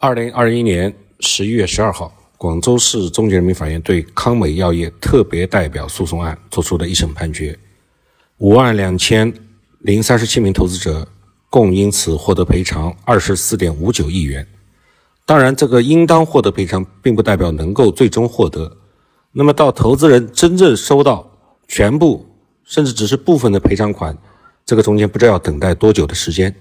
[0.00, 7.58] 二零二一年十一月十二号，广州市中级人民法院对康美药业特别代表诉讼案作出了一审判决，
[8.36, 9.34] 五万两千
[9.80, 11.08] 零三十七名投资者
[11.50, 14.46] 共因此获得赔偿二十四点五九亿元。
[15.26, 18.76] 当然，这个应当获得赔偿，并不代表能够最终获得。
[19.32, 21.28] 那么，到投资人真正收到
[21.66, 22.24] 全部，
[22.62, 24.16] 甚至只是部分的赔偿款，
[24.64, 26.54] 这个中间不知道要等待多久的时间。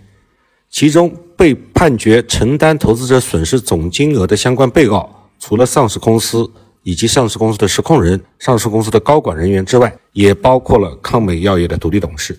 [0.70, 5.08] 其中被判决承担投资者损失总金额的相关被告，
[5.40, 6.50] 除了上市公司
[6.82, 12.36] 以及上市公司的实控人、上市公司的高管人员之外，也包括了康美药业的独立董事。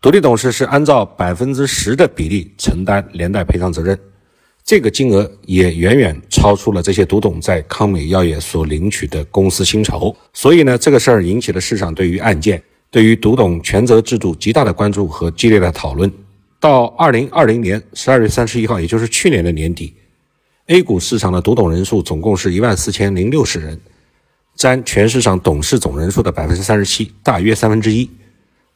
[0.00, 3.98] 独立董事是按照百分之十的比例承担连带赔偿责任，
[4.64, 10.16] 这个金额也远远超出了这些独董在康美药业所领取的公司薪酬。
[10.32, 16.08] 所以呢，这个事儿引起了市场对于案件、对于独董权责制度极大的关注和激烈的讨论。
[16.64, 19.92] 到二零二零年十二月三十一号，也就是去年的年底
[20.68, 23.78] ，A 股市场的独董人数总共是一万四千零六十人，
[24.56, 28.08] 占全市场董事总人数的百分之三十七，大约三分之一。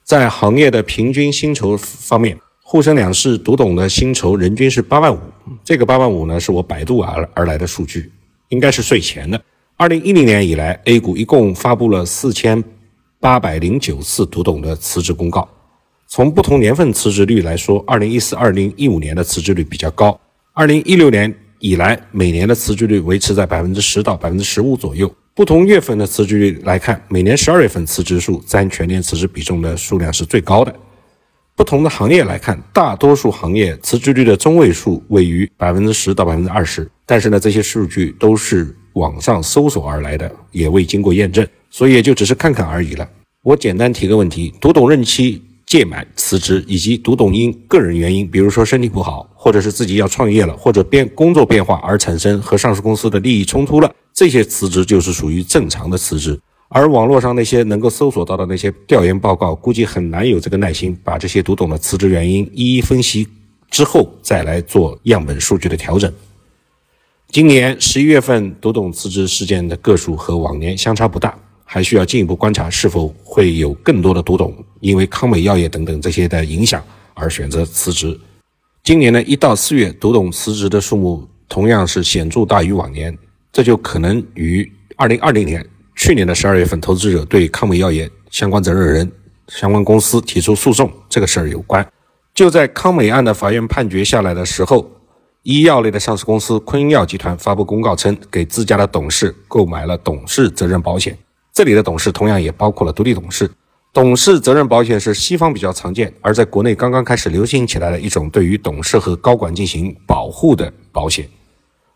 [0.04, 5.18] 在行业的平均薪酬方面，沪深两市独董的薪酬人均是八万五。
[5.64, 8.12] 这个八万五呢，是我百度而而来的数据，
[8.50, 9.42] 应该是税前的。
[9.78, 12.62] 二零一零年以来，A 股一共发布了四千
[13.18, 15.48] 八百零九次独董的辞职公告。
[16.10, 20.18] 从不同年份辞职率来说，二零一四、二零一五年的辞职率比较高。
[20.54, 25.14] 二零一六年以来，每年的辞职率维持在百分之十到百分之十五左右。
[25.34, 30.74] 不同月份的辞职率来看，每年十二月份辞职数占全年辞职比重的数量是最高的。
[31.54, 36.90] 不同的行业来看，大多数行业辞职率的中位数位于百分之十到百分之二十。
[37.04, 43.06] 但是呢，这些数据都是网上搜索而来的，也未经过验证，所以也就只是看看而已了。
[43.42, 45.42] 我简单提个问题：读懂任期。
[45.68, 56.40] 届满辞职，以及读懂因个人原因，比如说身体不好，或者是自己要创业了，或者变工作变化而产生和上市公司的利益冲突了，这些辞职就是属于正常的辞职。
[56.70, 63.28] 而网络上那些能够搜索到的那些调研报告，估计很难有这个耐心把这些读懂的辞职原因一一分析
[63.70, 66.10] 之后再来做样本数据的调整。
[67.30, 71.38] 今年十一月份读懂辞职事件的个数和往年相差不大。
[71.70, 76.82] 还需要进一步观察，是否会有更多的独董因为康美药业等等这些的影响
[77.14, 78.18] 而选择辞职。
[78.82, 83.16] 今年呢，一到四月，读懂辞职的数目同样是显著大于往年，
[83.52, 89.12] 这就可能与二零二零年去年的十二月份投资者对康美药业相关责任人、
[89.48, 91.86] 相关公司提出诉讼这个事儿有关。
[92.34, 94.88] 就在康美案的法院判决下来的时候，
[95.42, 101.18] 医药类的上市公司昆药集团发布公告称，给自家的董事购买了董事责任保险。
[101.52, 103.50] 这里的董事同样也包括了独立董事。
[104.00, 111.28] 董事责任保险是西方比较常见，而在国内刚刚开始流行起来的一种对于董事和高管进行保护的保险，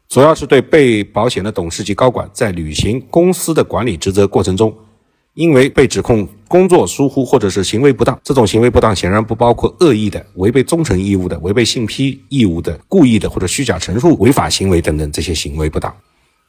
[0.08, 4.74] 主要是对被保险的董事及高管在履行公司的管理职责过程中，
[5.34, 15.94] 因为被指控工作疏忽或者是行为不当，这种行为不当显然不包括恶意的、违背忠诚义务的、违背信披义务的、故意的或者虚假陈述、违法行为等等这些行为不当。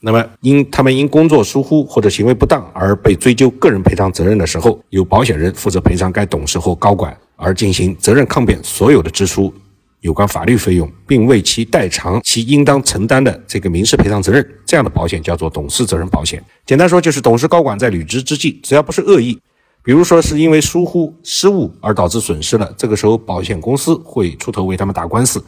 [0.06, 9.54] 那么，因他们因工作疏忽或者行为不当而被追究个人赔偿责任的时候，由保险人负责赔偿该董事或高管，而进行责任抗辩所有的支出
[10.02, 14.46] 有关法律费用，并为其代偿其应当承担的这个民事赔偿责任。
[14.66, 16.44] 这样的保险叫做董事责任保险。
[16.66, 19.40] 简单说，就是董事高管在履职之际，只要不是恶意，
[19.86, 25.42] 比如说是因为疏忽失误而导致损失了，这个时候保险公司会出头为他们打官司。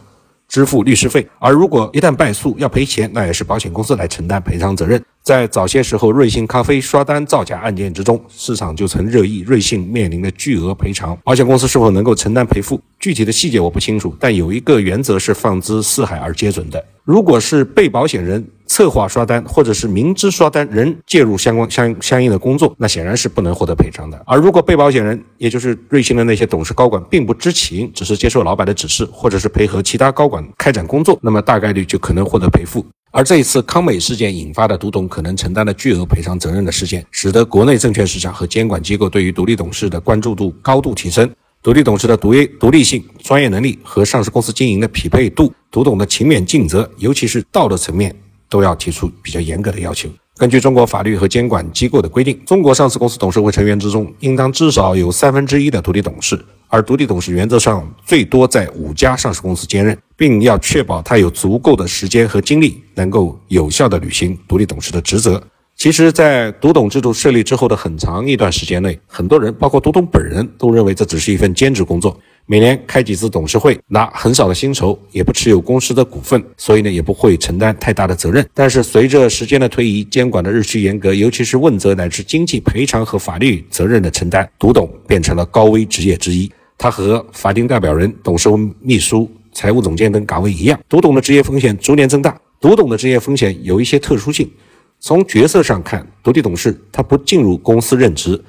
[0.55, 5.03] 支付律师费，而如果一旦败诉要赔钱，那也是保险公司来承担赔偿责任。
[5.25, 12.79] 在早些时候，瑞幸咖啡刷单造假案件之中，市场就曾热议瑞幸面临的巨额赔偿，保险公司是否能够承担赔付？
[12.99, 18.45] 具体的细节我不清楚，但有一个原则是放之四海而皆准的：如果是被保险人。
[18.67, 24.19] 策划刷单，或者是明知刷单仍介入相关相相应的工作，那显然是不能获得赔偿的。
[24.25, 32.83] 而如果被保险人，也就是瑞幸的那些董事高管，并不知情，只是接受老板的指示，或者是配合其他高管开展工作，那么大概率就可能获得赔付。
[33.15, 41.31] 而这一次康美事件引发的独董可能承担的巨额赔偿责任的事件，使得国内证券市场和监管机构对于独立董事的关注度高度提升。
[41.63, 48.13] 独立董事的独立独立性、专业能力和上市公司经营的匹配度，独董的勤勉尽责，尤其是道德层面。
[48.47, 50.07] 都要提出比较严格的要求。
[50.37, 65.41] 根据中国法律和监管机构的规定，中国上市公司董事会成员之中，应当至少有三分之一的独立董事，而独立董事原则上最多在五家上市公司兼任，并要确保他有足够的时间和精力，能够有效地履行独立董事的职责。
[65.77, 72.17] 其实，在独董制度设立之后的很长一段时间内，很多人，包括独董本人，都认为这只是一份兼职工作。
[72.45, 78.47] 每年开几次董事会，拿很少的薪酬，也不持有公司的股份，所以呢，也不会承担太大的责任。
[78.53, 86.49] 但是随着时间的推移，监管的日趋严格，尤其是问责乃至经济赔偿和法律责任的承担，独董变成了高危职业之一。
[86.77, 92.37] 他和法定代表人、董事会秘书、财务总监等岗位一样，独董的职业风险逐年增大。
[92.59, 94.51] 独董的职业风险有一些特殊性，
[94.99, 98.39] 从角色上看，独立董事他不进入公司任职。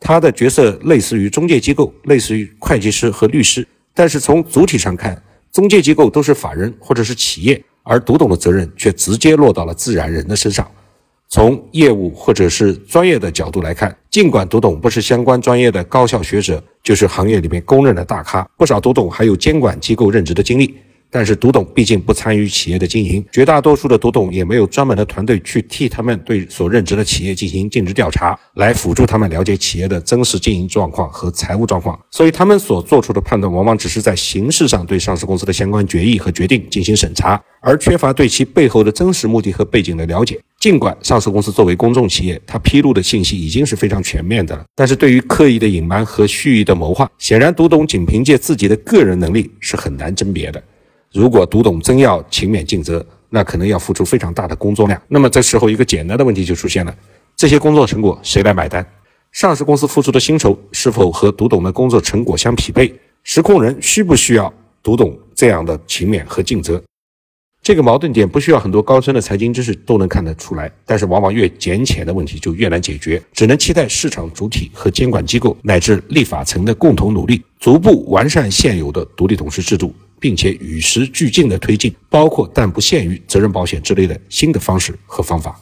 [0.00, 5.22] 他的角色类似于中介机构，类似于会计师和律师，但是从主体上看，
[5.52, 10.68] 中介机构都是法人或者是企业，而独董的责任却直接落到了自然人的身上。
[11.28, 20.74] 从业务或者是专业的角度来看，尽管独董不是相关专业的高校学者，就是行业里面公认的大咖，不少独董还有监管机构任职的经历。
[21.08, 31.98] 但是独董毕竟不参与企业的经营，绝大多数的独董也没有专门的团队去替他们对所任职的企业进行尽职调查，来辅助他们了解企业的真实经营状况和财务状况。
[32.10, 40.38] 所以他们所做出的判断，往往只是在形式上对上市公司的相关决议和决定进行审查，而缺乏对其背后的真实目的和背景的了解。
[40.66, 50.60] 尽管上市公司作为公众企业，它披露的信息已经是非常全面的了，但是对于刻意的隐瞒和蓄意的谋划，显然独董仅凭借自己的个人能力是很难甄别的。
[51.12, 55.00] 如果独董真要勤勉尽责，那可能要付出非常大的工作量。
[55.06, 56.92] 那么这时候一个简单的问题就出现了：
[57.36, 58.84] 这些工作成果谁来买单？
[59.30, 62.92] 上市公司付出的薪酬是否和独董的工作成果相匹配？
[63.22, 64.52] 实控人需不需要
[64.82, 66.82] 读董这样的勤勉和尽责？
[67.66, 79.92] 这个矛盾点不需要很多高深的财经知识都能看得出来，但是往往越简浅的问题就越难解决，只能期待市场主体和监管机构乃至立法层的共同努力，逐步完善现有的独立董事制度。
[80.18, 85.60] 并且与时俱进地推进，包括但不限于责任保险之类的新的方式和方法。